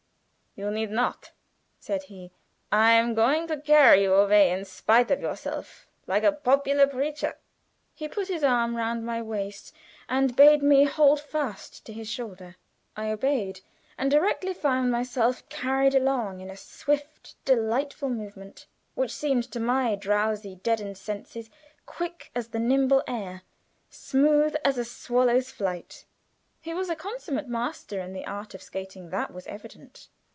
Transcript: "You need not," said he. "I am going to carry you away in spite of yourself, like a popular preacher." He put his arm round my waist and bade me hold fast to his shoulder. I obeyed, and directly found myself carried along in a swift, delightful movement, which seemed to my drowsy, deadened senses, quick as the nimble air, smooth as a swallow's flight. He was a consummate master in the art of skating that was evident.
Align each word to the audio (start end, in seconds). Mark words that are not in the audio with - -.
"You 0.53 0.69
need 0.69 0.91
not," 0.91 1.31
said 1.79 2.03
he. 2.03 2.29
"I 2.73 2.91
am 2.91 3.13
going 3.15 3.47
to 3.47 3.55
carry 3.61 4.03
you 4.03 4.13
away 4.15 4.51
in 4.51 4.65
spite 4.65 5.09
of 5.09 5.21
yourself, 5.21 5.87
like 6.07 6.25
a 6.25 6.33
popular 6.33 6.87
preacher." 6.87 7.37
He 7.95 8.09
put 8.09 8.27
his 8.27 8.43
arm 8.43 8.75
round 8.75 9.05
my 9.05 9.21
waist 9.21 9.73
and 10.09 10.35
bade 10.35 10.61
me 10.61 10.83
hold 10.83 11.21
fast 11.21 11.85
to 11.85 11.93
his 11.93 12.09
shoulder. 12.09 12.57
I 12.97 13.11
obeyed, 13.11 13.61
and 13.97 14.11
directly 14.11 14.53
found 14.53 14.91
myself 14.91 15.47
carried 15.47 15.95
along 15.95 16.41
in 16.41 16.49
a 16.49 16.57
swift, 16.57 17.33
delightful 17.45 18.09
movement, 18.09 18.65
which 18.93 19.15
seemed 19.15 19.49
to 19.53 19.59
my 19.61 19.95
drowsy, 19.95 20.55
deadened 20.55 20.97
senses, 20.97 21.49
quick 21.85 22.29
as 22.35 22.49
the 22.49 22.59
nimble 22.59 23.03
air, 23.07 23.43
smooth 23.89 24.57
as 24.65 24.77
a 24.77 24.83
swallow's 24.83 25.49
flight. 25.49 26.03
He 26.59 26.73
was 26.73 26.89
a 26.89 26.95
consummate 26.97 27.47
master 27.47 28.01
in 28.01 28.11
the 28.11 28.27
art 28.27 28.53
of 28.53 28.61
skating 28.61 29.11
that 29.11 29.31
was 29.33 29.47
evident. 29.47 30.09